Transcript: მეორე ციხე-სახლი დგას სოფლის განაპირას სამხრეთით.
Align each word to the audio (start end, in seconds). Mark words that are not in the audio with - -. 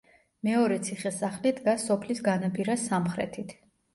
მეორე 0.47 0.77
ციხე-სახლი 0.85 1.51
დგას 1.59 1.85
სოფლის 1.91 2.21
განაპირას 2.29 2.87
სამხრეთით. 2.93 3.57